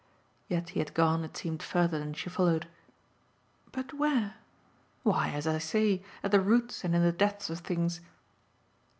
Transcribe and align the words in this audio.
Yet 0.47 0.69
he 0.69 0.79
had 0.79 0.95
gone, 0.95 1.23
it 1.23 1.37
seemed, 1.37 1.61
further 1.61 1.99
than 1.99 2.13
she 2.15 2.27
followed. 2.27 2.65
"But 3.71 3.93
where?" 3.93 4.33
"Why, 5.03 5.29
as 5.29 5.45
I 5.45 5.59
say, 5.59 6.01
at 6.23 6.31
the 6.31 6.41
roots 6.41 6.83
and 6.83 6.95
in 6.95 7.03
the 7.03 7.11
depths 7.11 7.51
of 7.51 7.59
things." 7.59 8.01